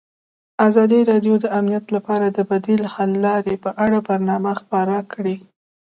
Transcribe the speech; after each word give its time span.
ازادي 0.67 0.99
راډیو 1.11 1.35
د 1.39 1.45
امنیت 1.59 1.85
لپاره 1.95 2.25
د 2.29 2.39
بدیل 2.51 2.81
حل 2.93 3.11
لارې 3.25 3.55
په 3.63 3.69
اړه 3.83 3.97
برنامه 4.09 4.51
خپاره 4.61 4.97
کړې. 5.13 5.35